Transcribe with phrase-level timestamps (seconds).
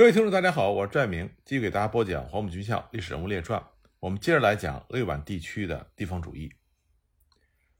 [0.00, 3.60] 各位听众，大家好，我是拽明，继续给大家播讲《黄埔军校历史人物列传》。
[3.98, 6.50] 我们接着来讲鄂豫皖地区的地方主义。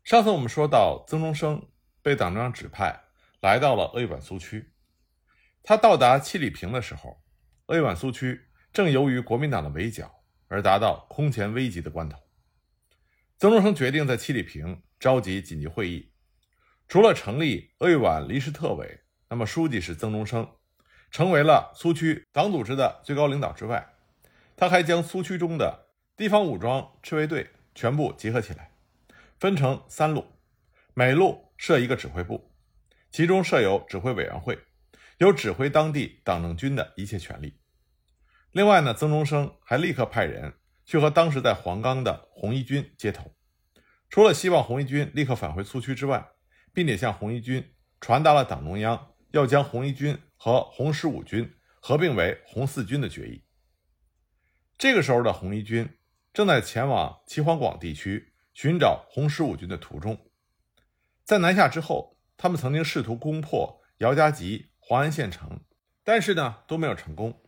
[0.04, 1.66] 上次我们说到，曾中生
[2.02, 3.04] 被党中央指派
[3.40, 4.70] 来到了鄂豫皖苏区。
[5.62, 7.22] 他到达七里坪的时候，
[7.68, 8.38] 鄂豫皖苏区
[8.70, 12.18] 正由于国民党的围剿而达到空前危急的关头。
[13.38, 16.12] 曾中生决定在七里坪召集紧急会议，
[16.86, 19.00] 除了成立鄂豫皖临时特委，
[19.30, 20.46] 那么书记是曾中生。
[21.10, 23.94] 成为了苏区党组织的最高领导之外，
[24.56, 28.70] 他还将苏区中的地方武装赤卫队全部集合起来，
[29.38, 30.24] 分成三路，
[30.94, 32.52] 每路设一个指挥部，
[33.10, 34.58] 其中设有指挥委员会，
[35.18, 37.58] 有指挥当地党政军的一切权利。
[38.52, 43.34] 另外呢，曾中生还立刻派人去和当时在黄冈的红一军接头，
[44.08, 46.28] 除了希望红一军立刻返回苏区之外，
[46.72, 50.16] 并且向红一军传达了党中央要将红一军。
[50.42, 53.44] 和红十五军合并为红四军的决议。
[54.78, 55.98] 这个时候的红一军
[56.32, 60.18] 正在前往齐黄广地区寻找红十五军的途中。
[61.24, 65.60] 在南下之后，他们曾经试图攻破姚家集、黄安县城，
[66.02, 67.42] 但是呢都没有成功。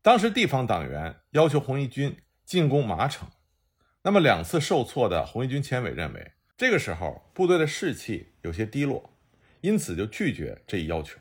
[0.00, 3.28] 当时地方党员要求红一军进攻马城，
[4.04, 9.18] 那么两次受挫的红一军前委认为这个时候部队的士气有些低落，
[9.60, 11.18] 因此就拒绝这一要求。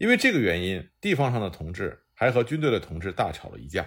[0.00, 3.86] 因为这个原因，地方上的同志还和军队的同志大吵了一架。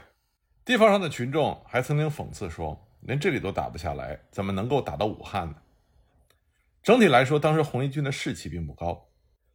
[0.63, 5.55] 地方上的群众还曾经讽刺说：“连这里都打不下来，怎么能够打到武汉呢？”
[6.83, 9.09] 整体来说，当时红一军的士气并不高。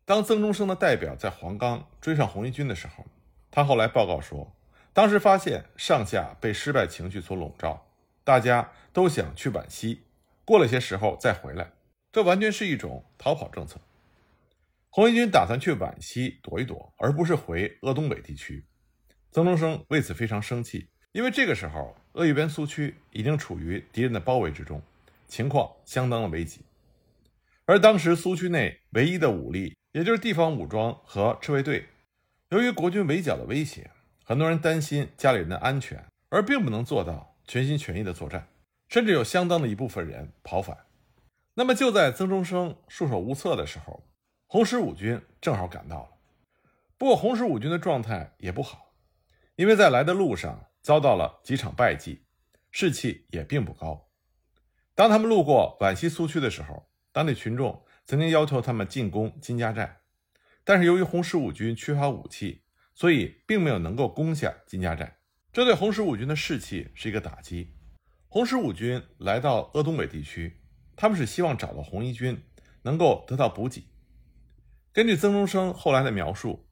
[0.05, 3.07] 当曾中生的代表在黄冈追上红一军的时候，
[3.53, 4.57] 他后来报告说，
[4.93, 7.87] 当时发现上下被失败情绪所笼罩，
[8.25, 10.03] 大家都想去皖西，
[10.45, 11.71] 过了些时候再回来，
[12.11, 13.79] 这完全是一种逃跑政策。
[14.91, 18.65] 红一军打算去皖西躲一躲，而不是回鄂东北地区。
[19.31, 24.83] 曾中生为此非常生气，因为这个时候鄂豫边苏区已经处于敌人的包围之中，
[25.27, 26.63] 情况相当的危急。
[27.67, 31.87] 而当时苏区内唯一的武力，也就是地方武装和赤卫队，
[32.49, 33.91] 由于国军围剿的威胁，
[34.25, 38.49] 很多人担心家里人的安全，而并不能做到全心全意的作战，
[38.89, 40.87] 甚至有相当的一部分人跑反。
[41.55, 44.03] 那么就在曾中生束手无策的时候，
[44.51, 46.09] 红十五军正好赶到了，
[46.97, 48.95] 不过红十五军的状态也不好，
[49.57, 52.25] 因为在来的路上遭到了几场败绩，
[52.71, 54.09] 士气也并不高。
[54.95, 59.99] 当他们路过皖西苏区的时候，当地群众曾经要求他们进攻金家寨，
[60.65, 62.63] 但是由于红十五军缺乏武器，
[62.95, 65.19] 所以并没有能够攻下金家寨，
[65.53, 67.77] 这对红十五军的士气是一个打击。
[68.29, 70.63] 红十五军来到鄂东北地区，
[70.97, 72.43] 他们是希望找到红一军，
[72.81, 73.85] 能够得到补给。
[74.99, 76.67] 根据曾中生后来的描述，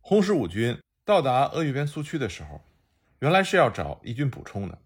[0.00, 2.60] 红十五军到达鄂豫边苏区的时候，
[3.20, 4.82] 原来是要找义军补充的，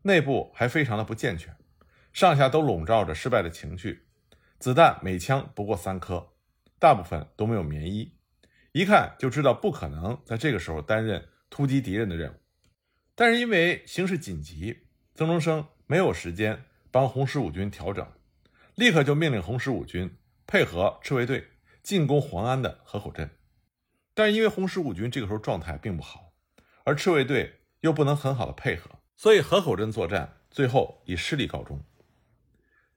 [0.00, 1.54] 内部还非常的不健全，
[2.14, 4.06] 上下都笼罩着失败的情绪，
[4.58, 6.32] 子弹每枪不过三颗，
[6.78, 8.14] 大部分都没有棉衣，
[8.72, 12.36] 一看就知道不可能在这个时候担任突击敌人的任务。
[13.14, 18.10] 但是因为形势紧急，曾中生没有时间帮红十五军调整，
[18.76, 21.44] 立刻就命令红十五军配合赤卫队。
[21.82, 23.30] 进攻黄安的河口镇，
[24.14, 26.32] 但是因为红十五军这个时候状态并不好，
[26.84, 31.82] 而赤卫队又不能很好的配合，所以河口镇作战最后以失利告终。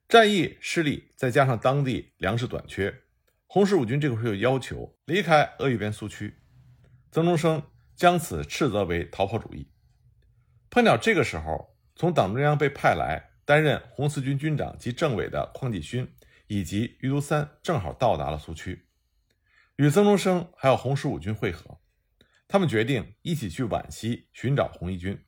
[0.10, 2.94] 战役失利，再加上当地粮食短缺，
[3.48, 6.38] 红十五军这个时候又要求离开鄂豫边苏区。
[7.12, 7.64] 曾中生
[7.96, 9.72] 将此斥责为逃跑主义。
[10.70, 16.12] 碰巧这个时候，从党中央被派来担任红四军军长及政委的邝继勋。
[16.54, 18.86] 以及余督三正好到达了苏区，
[19.78, 21.80] 与曾中生还有红十五军会合。
[22.48, 25.26] 他们决定一起去皖西寻找红一军。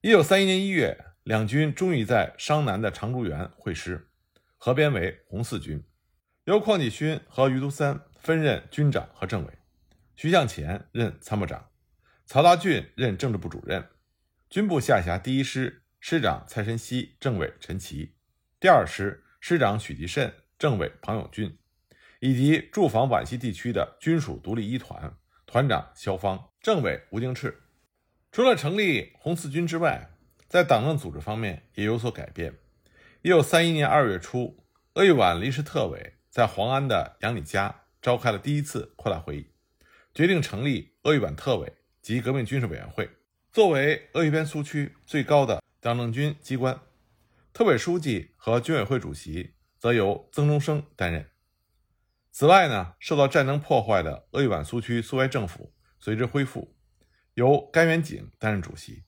[0.00, 4.10] 一九三一年一月，两军终于在商南的长竹园会师，
[4.56, 5.84] 合编为红四军，
[6.46, 9.58] 由邝继勋和余督三分任军长和政委，
[10.16, 11.70] 徐向前任参谋长，
[12.26, 13.88] 曹达俊任政治部主任。
[14.50, 18.16] 军部下辖第一师师长蔡申熙，政委陈奇，
[18.58, 19.22] 第二师。
[19.40, 21.56] 师长许继慎、政委庞永俊，
[22.20, 25.14] 以及驻防皖西地区的军属独立一团
[25.46, 27.54] 团长肖芳、政委吴敬炽。
[28.30, 30.10] 除了成立红四军之外，
[30.48, 32.58] 在党政组织方面也有所改变。
[33.22, 34.64] 一九三一年二月初，
[34.94, 39.50] 鄂豫皖临时特委在黄安的杨礼家召开了第一次扩大会议，
[40.12, 43.08] 决定成立鄂豫皖特委及革命军事委员会，
[43.50, 46.78] 作为鄂豫边苏区最高的党政军机关。
[47.58, 51.28] 特委书记和军委会主席则由曾中生担任。
[52.30, 56.76] 此外呢，受到战争破坏的鄂豫皖苏区苏维埃政府随之恢复，
[57.34, 59.02] 由甘元景担任主席。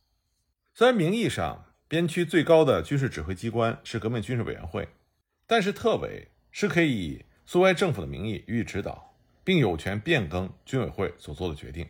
[0.75, 4.89] 虽然名义上边区最高的军事指挥机关是革命军事委员会，
[5.47, 9.15] 但是特委是可以以苏维埃政府的名义予以指导，
[9.45, 11.89] 并有权变更军委会所做的决定。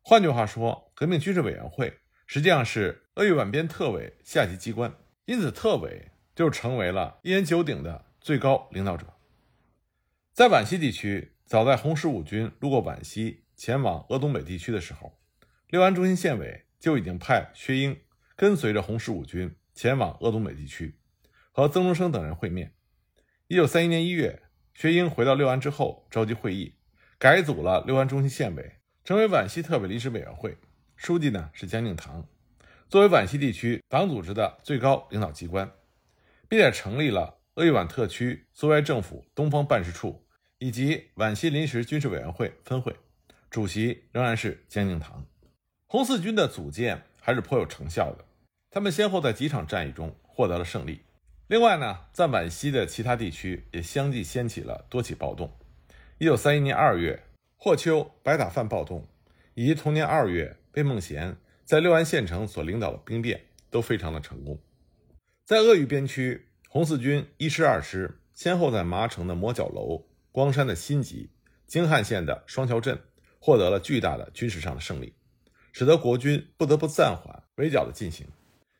[0.00, 4.90] 换句话说，革命军事委员会实际上是鄂豫皖边特委下级机关，
[5.26, 9.14] 因此特委就成为了一言九鼎的最高领导者。
[10.32, 15.18] 在皖西地区，早在红十五军路过皖西前往鄂东北地区的时候，
[15.68, 17.98] 六安中心县委就已经派薛英
[18.36, 20.96] 跟随着红十五军前往鄂东北地区，
[21.50, 22.74] 和曾中生等人会面。
[23.48, 24.42] 一九三一年一月，
[24.74, 26.76] 薛英回到六安之后，召集会议，
[27.18, 30.56] 改组了六安中心县委，成为皖西特委临时委员会，
[30.94, 32.28] 书记呢是江敬堂，
[32.88, 35.70] 作为皖西地区党组织的最高领导机关，
[36.48, 40.22] 并且成立了鄂豫皖特区苏维埃政府东方办事处。
[40.58, 42.96] 以及皖西临时军事委员会分会，
[43.50, 45.26] 主席仍然是江敬堂。
[45.86, 48.24] 红四军的组建还是颇有成效的，
[48.70, 51.02] 他们先后在几场战役中获得了胜利。
[51.48, 55.52] 另外呢，在皖西的其他地区也相继掀起了多起暴动。
[56.16, 57.22] 一九三一年二月，
[57.56, 59.06] 霍丘白塔饭暴动，
[59.52, 61.36] 以及同年二月贝梦贤
[61.66, 64.56] 在六安县城所领导的兵变，都非常的成功。
[65.44, 70.06] 在鄂豫边区，红四军一师、二师先后在麻城的磨角楼。
[70.30, 71.30] 光山的新集、
[71.66, 73.00] 京汉线的双桥镇
[73.40, 75.14] 获得了巨大的军事上的胜利，
[75.72, 78.26] 使得国军不得不暂缓围剿的进行。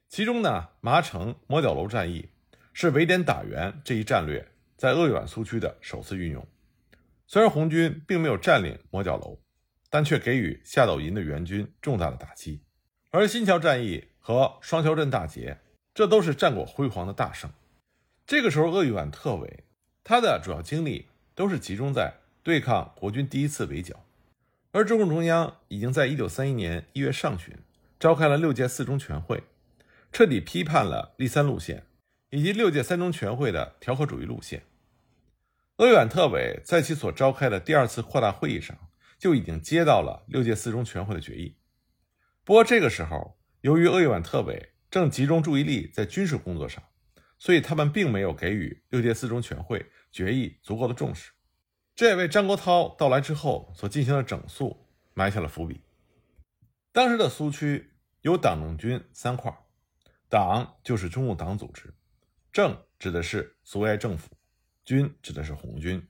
[0.08, 2.28] 其中呢，麻城磨角楼战役
[2.72, 4.46] 是围点打援这一战略
[4.76, 6.46] 在鄂豫皖苏区的首次运用。
[7.26, 9.40] 虽然红军并没有占领磨角楼，
[9.88, 12.60] 但却给予夏斗寅的援军重大的打击。
[13.16, 15.58] 而新桥战役和双桥镇大捷，
[15.94, 17.50] 这都是战果辉煌的大胜。
[18.26, 19.64] 这个时候，鄂豫皖特委
[20.04, 21.06] 他的主要精力。
[21.36, 24.02] 都是集中在对抗国军第一次围剿，
[24.72, 27.54] 而中共中央已经在一九三一年一月上旬
[28.00, 29.42] 召开了六届四中全会，
[30.10, 31.84] 彻底批判了立三路线
[32.30, 34.62] 以及六届三中全会的调和主义路线。
[35.76, 38.74] 鄂豫皖特委在其所召开的第二次扩大会议上
[39.18, 41.54] 就已经接到了六届四中全会的决议。
[42.46, 46.80] 不过这个时候，由于鄂豫皖特委正集中注意力在军事工作上，
[47.38, 49.90] 所以他们并没有给予六届四中全会。
[50.12, 51.32] 决议足够的重视，
[51.94, 55.82] 这也为张国焘到来之后所进行的整肃埋下了伏笔。
[56.90, 57.90] 当时的苏区
[58.22, 59.54] 有党政军三块，
[60.30, 61.92] 党就是中共党组织，
[62.50, 64.30] 政指的是苏维埃政府，
[64.84, 66.08] 军指的是红军。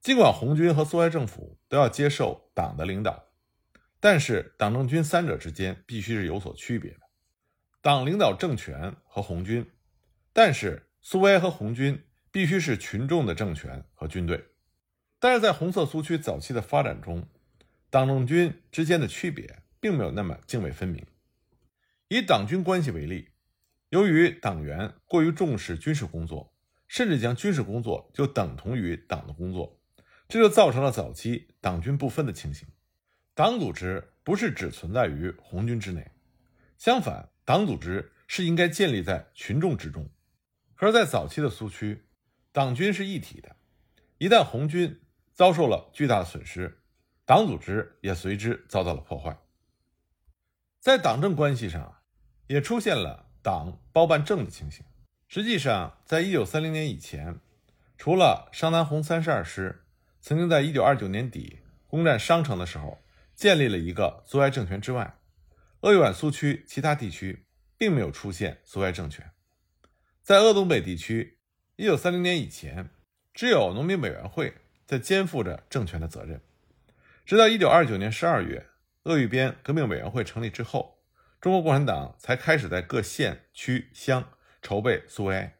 [0.00, 3.31] 尽管红军和苏维埃政府都要接受党的领导，
[4.02, 7.00] 但是党政军三者之间必须是有所区别的。
[7.80, 9.64] 党领导政权和红军，
[10.34, 12.04] 但是苏维埃和红军。
[12.34, 14.42] 必须是群众的政权和军队，
[15.20, 17.28] 但是在红色苏区早期的发展中，
[17.90, 21.04] 党政军之间的区别并没有那么泾渭分明。
[22.08, 23.28] 以党军关系为例，
[23.90, 26.54] 由于党员过于重视军事工作，
[26.88, 29.78] 甚至将军事工作就等同于党的工作，
[30.26, 32.66] 这就造成了早期党军不分的情形。
[33.34, 36.10] 党组织不是只存在于红军之内，
[36.76, 40.06] 相反，党组织是应该建立在群众之中。
[40.74, 42.04] 可是，在早期的苏区，
[42.52, 43.56] 党军是一体的，
[44.18, 45.00] 一旦红军
[45.32, 46.82] 遭受了巨大的损失，
[47.24, 49.38] 党组织也随之遭到了破坏。
[50.78, 52.02] 在党政关系上，
[52.48, 54.84] 也出现了党包办政的情形。
[55.26, 57.40] 实际上，在一九三零年以前，
[57.96, 59.86] 除了商南红三十二师
[60.20, 63.02] 曾经在一九二九年底攻占商城的时候
[63.42, 65.18] 建立了一个苏维埃政权之外，
[65.80, 67.44] 鄂豫皖苏区其他地区
[67.76, 69.32] 并没有出现苏维埃政权。
[70.22, 71.40] 在鄂东北地区。
[71.74, 72.90] 一九三零年以前，
[73.34, 74.54] 只有农民委员会
[74.86, 76.40] 在肩负着政权的责任。
[77.26, 78.68] 直到一九二九年十二月，
[79.02, 81.02] 鄂豫边革命委员会成立之后，
[81.40, 84.30] 中国共产党才开始在各县区乡
[84.60, 85.56] 筹备苏维埃。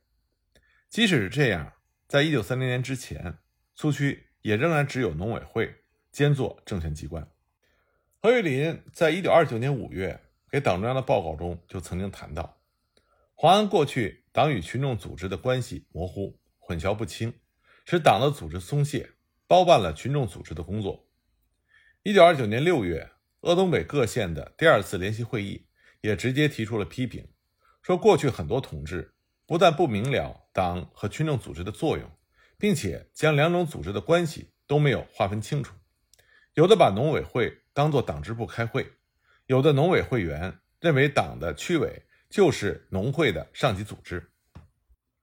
[0.88, 1.72] 即使是这样，
[2.06, 3.38] 在一九三零年之前，
[3.74, 7.28] 苏区也仍然只有农委会兼做政权机关。
[8.24, 12.60] 何玉林在一九二九年五月给党中央的报告中就曾经谈到，
[13.34, 14.22] 黄安过去。
[14.30, 17.34] 党与群众组织的关系模糊、混淆不清，
[17.84, 19.10] 使党的组织松懈，
[19.48, 21.08] 包办了群众组织的工作。
[22.04, 23.10] 一九二九年六月，
[23.40, 25.66] 鄂东北各县的第二次联席会议
[26.00, 27.28] 也直接提出了批评，
[27.82, 32.08] 说过去很多同志不但不明了党和群众组织的作用，
[32.56, 35.74] 并且将两种组织的关系都没有划分清楚，
[36.54, 38.92] 有的把农委会当作党支部开会，
[39.46, 42.02] 有的农委会员认为党的区委。
[42.32, 44.30] 就是农会的上级组织，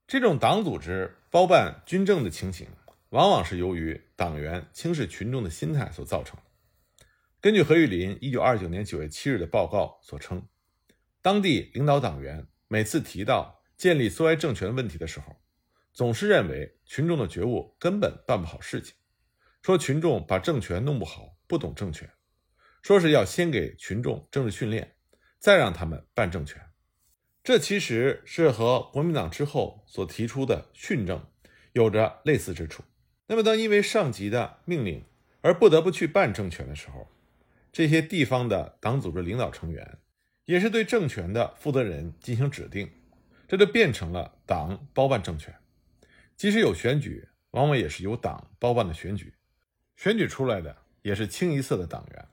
[0.06, 2.68] 这种党组织包办军政的情形，
[3.10, 6.44] 往往是由于党员轻视群众的心态所造成的。
[7.42, 10.48] 根据何玉林一九二九年九月七日的报告所称，
[11.24, 15.36] 当地领导党员每次提到建立苏维埃政权问题的时候，
[15.92, 18.94] 总是认为群众的觉悟根本办不好事情，
[19.64, 22.08] 说群众把政权弄不好，不懂政权，
[22.82, 24.96] 说是要先给群众政治训练，
[25.40, 26.62] 再让他们办政权。
[27.44, 31.26] 这其实是和国民党之后所提出的训政
[31.74, 32.84] 有着类似之处。
[33.28, 35.06] 那么，当因为上级的命令
[35.42, 37.08] 而不得不去办政权的时候，
[37.72, 40.00] 这些地方的党组织领导成员
[40.46, 42.92] 也是对政权的负责人进行指定，
[43.48, 45.56] 这就变成了党包办政权。
[46.36, 49.34] 即使有选举，往往也是由党包办的选举，
[49.96, 52.28] 选举出来的也是清一色的党员。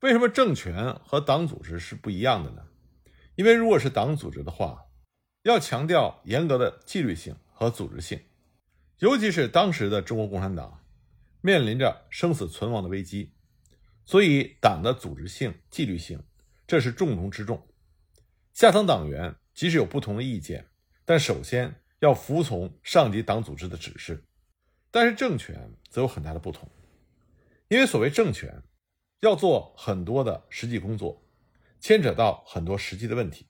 [0.00, 2.62] 为什么政权和党组织是不一样的呢？
[3.34, 4.86] 因为如果是党组织的话，
[5.42, 8.20] 要强调严格的纪律性和组织性，
[8.98, 10.84] 尤其是当时的中国共产党
[11.40, 13.32] 面临着生死存亡的危机，
[14.04, 16.22] 所以党的组织性、纪律性
[16.66, 17.66] 这是重中之重。
[18.54, 20.68] 下层党员即使有不同的意见，
[21.04, 24.24] 但首先要服从上级党组织的指示。
[24.90, 26.68] 但是政权则有很大的不同，
[27.68, 28.62] 因为所谓政权
[29.20, 31.24] 要做很多的实际工作。
[31.80, 33.46] 牵扯到很多实际的问题，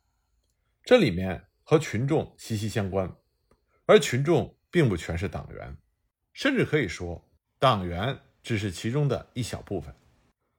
[0.84, 3.16] 这里面和群众息息相关，
[3.86, 5.78] 而群众并不全是党员，
[6.34, 7.26] 甚至可以说
[7.58, 9.94] 党员只是其中的一小部分。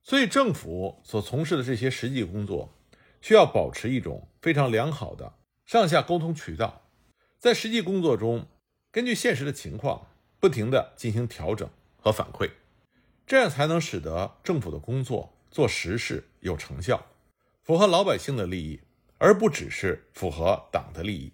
[0.01, 2.73] 所以，政府所从事的这些实际工作，
[3.21, 5.35] 需要保持一种非常良好的
[5.67, 6.89] 上下沟通渠道，
[7.37, 8.47] 在实际工作中，
[8.91, 10.07] 根据现实的情况，
[10.39, 12.49] 不停地进行调整和反馈，
[13.29, 17.05] 这样才能使得政府的工作做实事有成效。
[17.61, 18.81] 符合老百姓的利益，
[19.19, 21.31] 而不只是符合党的利益，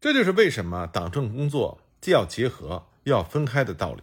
[0.00, 4.02] 这就是为什么党政工作既要结合又要分开的道理。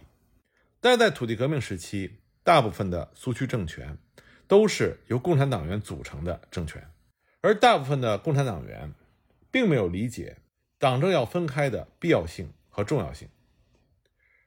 [0.80, 3.98] 但在土地革命时期，大部分的苏区政权
[4.46, 6.90] 都是由共产党员组成的政权，
[7.42, 8.94] 而大部分的共产党员
[9.50, 10.38] 并没有理解
[10.78, 13.28] 党政要分开的必要性和重要性。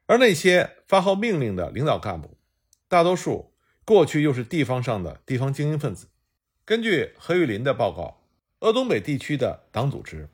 [0.07, 2.35] 而那些发号命令的领导干部，
[2.91, 3.53] 大多数
[3.85, 6.09] 过去又是地方上的地方精英分子。
[6.65, 8.27] 根据何玉林的报告，
[8.59, 10.27] 鄂东北地区的党组织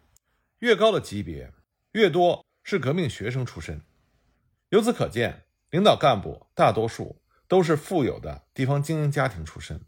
[0.57, 1.53] 越高的级别，
[1.91, 3.83] 越多是革命学生出身。
[4.69, 9.79] 由此可见，领导干部大多数都是富有的地方精英家庭出身，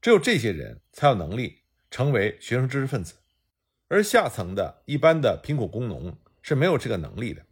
[0.00, 1.58] 只有这些人才有能力
[1.90, 3.16] 成为学生知识分子，
[3.88, 7.44] 而下层的一般的贫苦工农是没有这个能力的。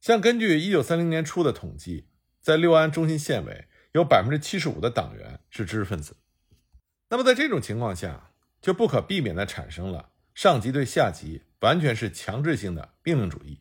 [0.00, 2.06] 像根据一九三零年初的统计，
[2.40, 6.16] 在六安中心县委有百分之七十五的党员是知识分子。
[7.08, 8.30] 那么在这种情况下，
[8.62, 13.60] 就不可避免地产生了上级对下级完全是强制性的命令主义，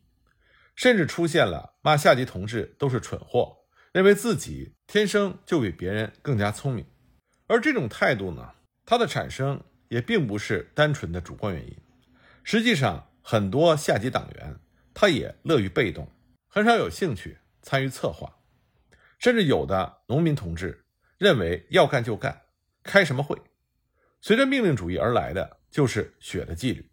[0.76, 3.58] 甚至出现了骂下级同志都是蠢货，
[3.92, 6.86] 认为自己天生就比别人更加聪明。
[7.48, 8.54] 而这种态度呢，
[8.86, 11.76] 它的产生也并不是单纯的主观原因。
[12.44, 14.60] 实际上，很多下级党员
[14.94, 16.12] 他也乐于被动，
[16.48, 18.39] 很少有兴趣参与策划，
[19.20, 20.86] 甚至有的农民同志
[21.18, 22.42] 认为要干就干。
[22.82, 23.40] 开什么会？
[24.22, 26.90] 随着命令主义而来的就是血的纪律。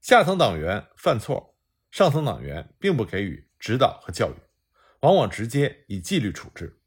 [0.00, 1.56] 下层党员犯错，
[1.90, 4.34] 上层党员并不给予指导和教育，
[5.00, 6.80] 往往直接以纪律处置。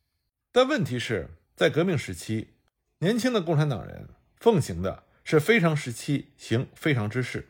[0.52, 2.56] 但问题是在革命时期，
[3.00, 7.48] 年轻的共产党人奉行的是非常时期行非常之事，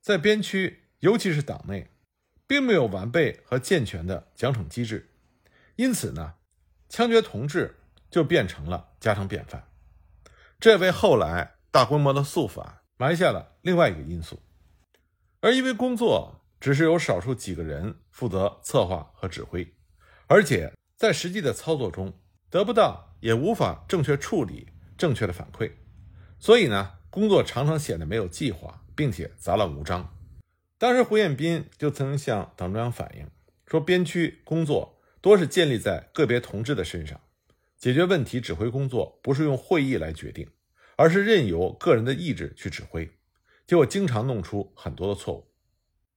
[0.00, 1.90] 在边区，尤其是党内，
[2.46, 5.10] 并没有完备和健全的奖惩机制，
[5.76, 6.34] 因此呢，
[6.90, 7.78] 枪决同志
[8.10, 9.68] 就变成了家常便饭。
[10.58, 14.42] 这为后来大规模的肃反埋下了另外一个因素，
[15.40, 19.72] 而因为工作只是由少数几个人负责策划和指挥，
[20.26, 22.12] 而且在实际的操作中
[22.50, 24.68] 得不到也无法正确处理
[24.98, 25.72] 正确的反馈，
[26.38, 30.14] 所以呢，工作常常显得没有计划，并且杂乱无章。
[30.76, 33.30] 当时胡彦斌就曾向党中央反映
[33.66, 37.20] 说，边区工作多是建立在个别同志的身上。
[37.78, 40.46] 解决问题、指挥工作不是用会议来决定，
[40.96, 43.10] 而是任由个人的意志去指挥，
[43.66, 45.46] 结果经常弄出很多的错误。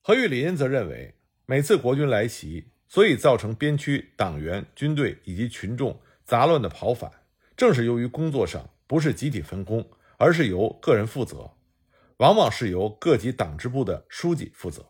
[0.01, 7.10] 何玉林则认为，每次国军来袭，所以造成边区党员、军队以及群众杂乱的跑反，
[7.55, 11.51] 正是由于工作上不是集体分工，而是由个人负责，
[12.17, 14.86] 往往是由各级党支部的书记负责。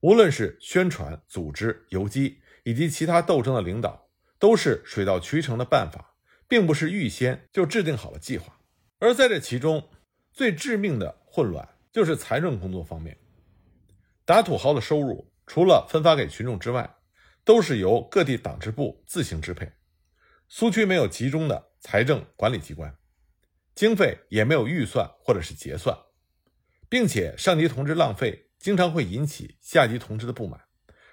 [0.00, 4.06] 无论是宣传、组织、游击以及其他斗争的领导。
[4.40, 6.14] 都是水到渠成的办法，
[6.46, 8.60] 并不是预先就制定好了计划。
[9.00, 9.90] 而在这其中，
[10.32, 13.18] 最致命的混乱就是财政工作方面。
[14.24, 16.98] 打土豪的收入除了分发给群众之外，
[17.42, 19.72] 都是由各地党支部自行支配。
[20.48, 22.96] 苏区没有集中的财政管理机关，
[23.74, 25.98] 经费也没有预算或者是结算，
[26.88, 30.60] 并且上级同志浪费，经常会引起下级同志的不满，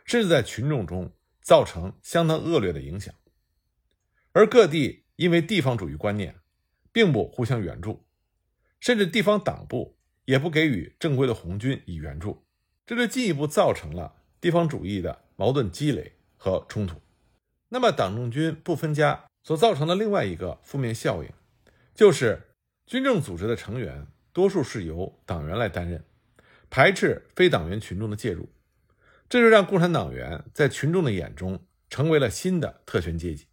[0.06, 1.12] 甚至在群众中
[1.46, 3.14] 造成相当恶劣的影响。
[4.32, 6.36] 而各地因为地方主义观念，
[6.92, 8.04] 并不互相援助，
[8.80, 12.44] 甚至地方党部也不给予正规的红军以援助，
[12.84, 17.00] 这就进一步造成了地方主义的矛盾积累和冲突。
[17.70, 21.30] 那么，党政军不分家所造成的另外一个负面效应，
[21.94, 22.42] 就是
[22.88, 26.04] 军政组织的成员多数是由党员来担任，
[26.72, 28.50] 排斥非党员群众的介入，
[29.28, 33.48] 这就让共产党员在群众的眼中成为了新的特权阶级。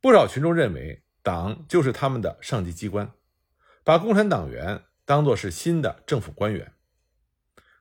[0.00, 3.12] 不少群众认为党就是他们的上级机关，
[3.84, 6.72] 把共产党员当作是新的政府官员。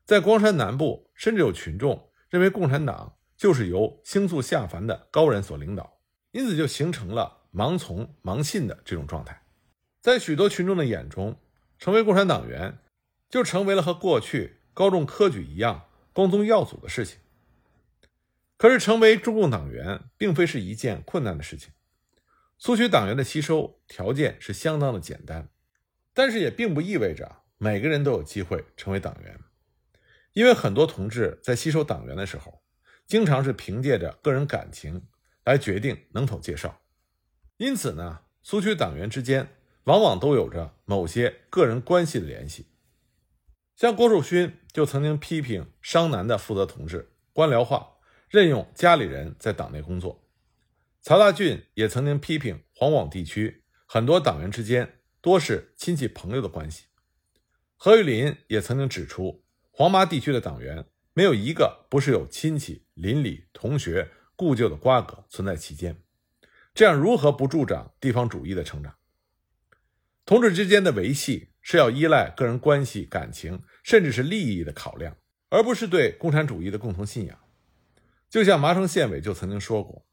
[0.05, 3.15] 在光山南部，甚至有群众认为共产党。
[3.39, 9.43] 就是由星宿下凡的高人所领导，因此就形成了盲从盲信的这种状态。
[10.01, 11.39] 在许多群众的眼中，
[11.77, 12.79] 成为共产党员
[13.29, 15.85] 就成为了和过去高中科举一样
[16.19, 17.17] 光宗耀祖的事情。
[18.57, 21.71] 可是，成为中共党员并非是一件困难的事情。
[22.57, 25.47] 苏区党员的吸收条件是相当的简单，
[26.13, 29.39] 但是也并不意味着每个人都有机会成为党员，
[30.33, 32.61] 因为很多同志在吸收党员的时候。
[33.07, 35.07] 经常是凭借着个人感情
[35.45, 36.81] 来决定能否介绍，
[37.55, 39.47] 因此呢，苏区党员之间
[39.85, 42.68] 往往都有着某些个人关系的联系。
[43.79, 47.93] 像郭树勋就曾经批评商南的负责同志官僚化，
[48.27, 50.21] 任用家里人在党内工作；
[50.99, 56.87] 曹大俊也曾经批评黄广地区很多党员之间多是亲戚朋友的关系；
[57.77, 60.85] 何玉林也曾经指出黄麻地区的党员。
[61.13, 66.03] 没有一个不是有亲戚、邻里、同学、故旧的瓜葛存在其间，
[66.73, 68.97] 这样如何不助长地方主义的成长？
[70.25, 75.15] 同志之间的维系是要依赖个人关系、感情，甚至是利益的考量，
[75.49, 77.37] 而不是对共产主义的共同信仰。
[78.29, 80.05] 就像麻城县委就曾经说过，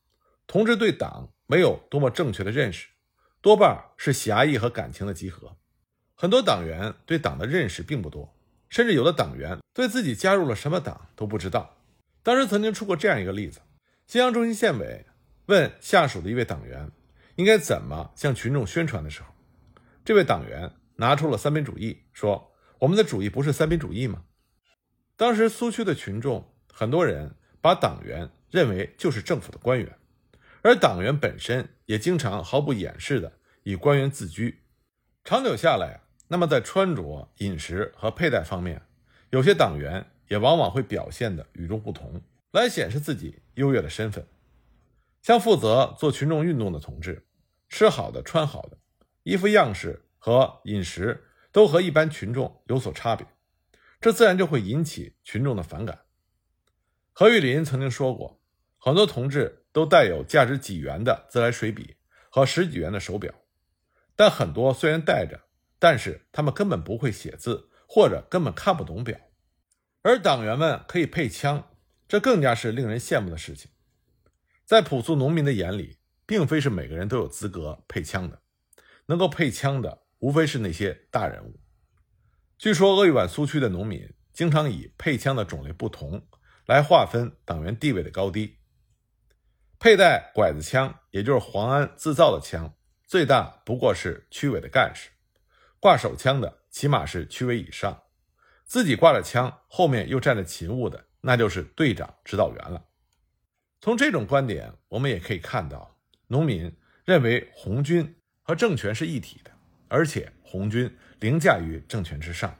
[0.47, 2.89] 同志对党没有多么正确的认识，
[3.41, 5.57] 多半是侠义和感情的集合。
[6.15, 8.33] 很多党员对党的认识并不多。
[8.69, 11.79] 甚至有的党员对自己加入了什么党都不知道。
[12.25, 13.61] 当时曾经出过这样一个例子：
[14.09, 15.07] 新阳中心县委
[15.47, 16.91] 问下属的一位党员
[17.37, 19.29] 应该怎么向群众宣传的时候，
[20.05, 24.25] 这位党员拿出了三民主义，说：“我们的主义不是三民主义吗？”
[25.17, 29.99] 当时苏区的群众很多人把党员认为就是政府的官员，
[30.63, 33.33] 而党员本身也经常毫不掩饰的
[33.63, 34.63] 以官员自居，
[35.25, 36.03] 长久下来。
[36.29, 38.83] 那么，在穿着、饮食和佩戴方面，
[39.31, 44.27] 有些党员也往往会表现的与众不同，来显示自己优越的身份。
[45.23, 47.25] 像负责做群众运动的同志，
[47.69, 48.77] 吃好的、穿好的，
[49.23, 53.25] 衣服样式和饮食都和一般群众有所差别，
[54.01, 56.01] 这自然就会引起群众的反感。
[57.13, 58.43] 何玉林曾经说过，
[58.77, 61.95] 很多同志都带有价值几元的自来水笔
[62.29, 63.33] 和十几元的手表，
[64.17, 65.41] 但很多虽然带着。
[65.79, 69.17] 但是他们根本不会写字，或者根本看不懂表，
[70.03, 71.71] 而党员们可以配枪，
[72.09, 73.71] 这更加是令人羡慕的事情。
[74.65, 78.41] 在朴素农民的眼里，并非是每个人都有资格配枪的，
[79.05, 81.57] 能够配枪的，无非是那些大人物。
[82.59, 86.27] 据说鄂豫皖苏区的农民经常以配枪的种类不同
[86.67, 88.59] 来划分党员地位的高低。
[89.79, 95.11] 佩戴拐子枪，也就是黄安自造的枪，最大不过是区委的干事。
[95.79, 98.03] 挂手枪的起码是区委以上，
[98.65, 102.85] 自己挂着枪，后面又站着勤务的，那就是队长、指导员了。
[103.81, 109.53] 从这种观点，我们也可以看到，农民认为红军和政权是一体的，
[109.89, 112.57] 而且红军凌驾于政权之上。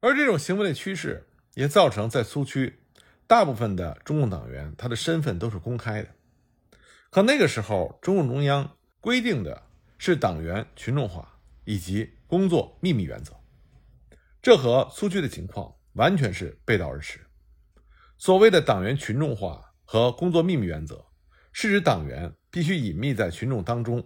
[0.00, 2.80] 而这种行为的趋势，也造成在苏区
[3.26, 6.08] 大部分的中共党员，他的身份都是公开的。
[7.10, 9.62] 可那个时候，中共中央规定的
[9.98, 12.14] 是党员群众化以及。
[12.32, 13.34] 工作秘密原则，
[14.40, 17.20] 这和苏区的情况完全是背道而驰。
[18.16, 21.04] 所谓的党员群众化和工作秘密原则，
[21.52, 24.02] 是指党员必须隐秘在群众当中，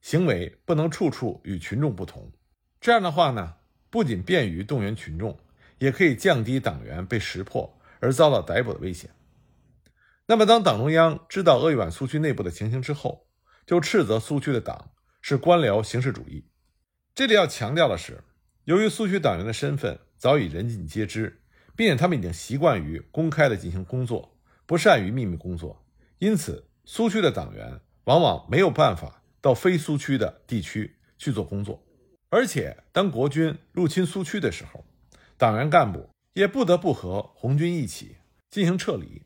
[0.00, 2.32] 行为不能处处与群众不同。
[2.80, 3.54] 这样的话呢，
[3.90, 5.38] 不仅便于动员群众，
[5.78, 9.10] 也可以降低党员被识破而遭到逮捕的危险。
[10.26, 13.26] 那么，当党中央知道鄂豫皖苏区内部的情形之后，
[13.66, 16.46] 就斥责苏区的党是官僚形式主义。
[17.14, 18.22] 这里要强调的是，
[18.64, 21.42] 由于苏区党员的身份早已人尽皆知，
[21.76, 25.84] 并且他们已经习惯于公开的进行工作，不善于秘密工作，
[26.18, 31.82] 因此苏区的党员往往没有办法到非苏区的地区去做工作。
[32.28, 34.84] 而且，当国军入侵苏区的时候，
[35.36, 38.16] 党员干部也不得不和红军一起
[38.48, 39.22] 进行撤离，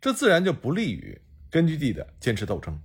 [0.00, 1.20] 这自然就不利于
[1.50, 2.78] 根据地的坚持斗争。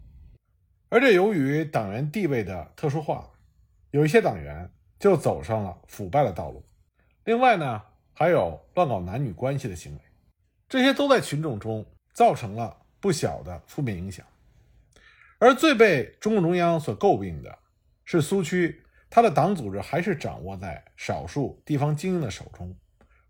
[0.89, 3.29] 而这由于党员地位的特殊化，
[3.91, 6.63] 有一些党员就走上了腐败的道路。
[7.25, 7.81] 另外呢，
[8.13, 10.01] 还有乱搞男女关系的行为，
[10.69, 14.25] 这些都在群众中造成了不小的负面影响。
[15.39, 17.59] 而最被中共中央所诟病的
[18.05, 18.83] 是苏区。
[19.09, 22.77] 它的党组织还是掌握在少数地方精英的手中，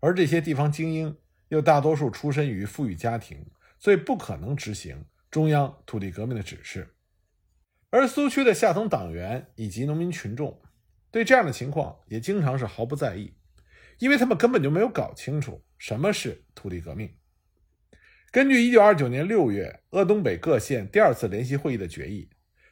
[0.00, 1.16] 而这些地方精英
[1.50, 3.46] 又大多数出身于富裕家庭，
[3.78, 6.96] 所以不可能执行中央土地革命的指示。
[7.90, 10.60] 而苏区的下层党员以及农民群众
[11.12, 13.32] 对这样的情况也经常是毫不在意，
[14.00, 17.16] 因为他们根本就没有搞清楚什么是土地革命。
[18.30, 22.28] 根据1929年6月鄂东北各县第二次联席会议的决议，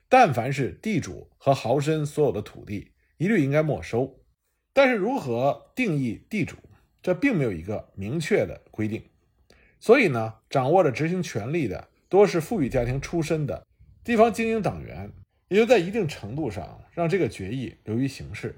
[0.06, 4.22] 但凡是地主和豪绅所有的土地，一律应该没收，
[4.74, 6.56] 但是如何定义地主，
[7.02, 9.02] 这并没有一个明确的规定。
[9.80, 13.66] 所以呢，掌握着执行权力的多是富裕家庭出身的
[14.04, 15.10] 地方精英党员，
[15.48, 18.54] 也就在一定程度上让这个决议流于形式。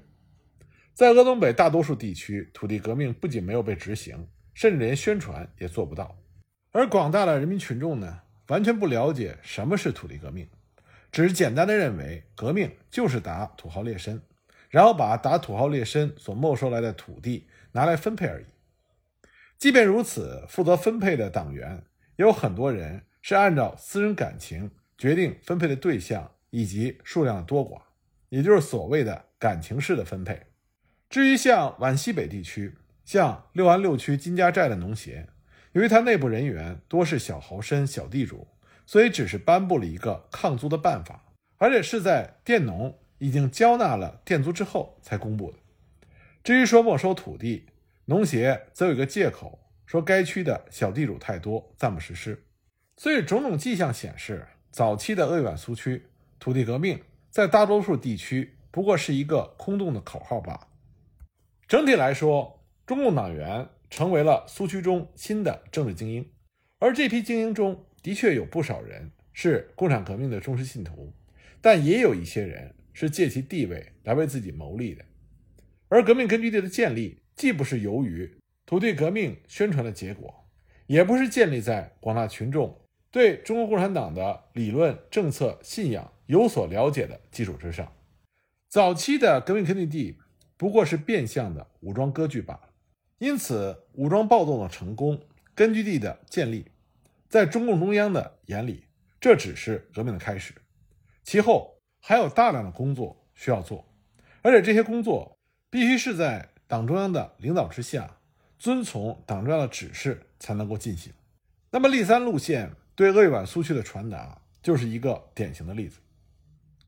[0.93, 6.13] 在鄂东北大多数地区，土地革命不仅没有被执行，甚至连宣传也做不到。
[6.71, 10.47] 而广大的人民群众呢，完全不了解什么是土地革命，
[11.11, 14.19] 只是简单的认为革命就是打土豪劣绅。
[14.69, 18.45] 然后把打土豪劣绅所没收来的土地拿来分配而已。
[19.57, 21.83] 即便如此，负责分配的党员
[22.17, 27.81] 也有很多人是按照私人感情决定分配的对象以及数量的多寡，
[28.29, 30.39] 也就是所谓的感情式的分配。
[31.09, 35.27] 至于像皖西北地区，像六安六区金家寨的农协，
[35.73, 38.47] 由于他内部人员多是小豪绅、小地主，
[38.85, 41.25] 所以只是颁布了一个抗租的办法，
[41.57, 42.97] 而且是在佃农。
[43.21, 45.57] 已经交纳了佃租之后才公布的。
[46.41, 47.65] 至于说没收土地，
[48.05, 52.45] 农协则有一个借口，说该区的小地主太多，暂不实施。
[52.95, 56.05] 所以种种迹象显示，早期的鄂豫皖苏区
[56.39, 60.67] 土地革命在大多数地区不过是一个空洞的口号罢了。
[61.67, 66.29] 整体来说，中共党员成为了苏区中新的政治精英，
[66.79, 71.13] 而这批精英中的确有不少人是共产革命的忠实信徒，
[71.61, 72.75] 但也有一些人。
[72.91, 75.05] 是借其地位来为自己谋利的，
[75.87, 80.49] 而革命根据地的建立既不是由于土地革命宣传的结果，
[80.85, 87.89] 也不是建立在广大群众对中国共产党的理论、政策、信仰有所了解的基础之上。
[88.67, 90.17] 早期的革命根据地
[90.57, 92.68] 不过是变相的武装割据罢了。
[93.19, 95.21] 因此，武装暴动的成功、
[95.53, 96.65] 根据地的建立，
[97.29, 98.85] 在中共中央的眼里，
[99.21, 100.53] 这只是革命的开始，
[101.23, 101.75] 其后。
[102.01, 103.85] 还有大量的工作需要做，
[104.41, 105.37] 而且这些工作
[105.69, 108.19] 必须是在党中央的领导之下，
[108.57, 111.11] 遵从党中央的指示才能够进行。
[111.69, 115.99] 那么，立三路线对鄂豫皖苏区的传达就是一个典型的例子。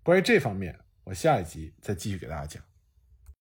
[0.02, 2.70] 关于这方面，我下一集再继续给大家讲。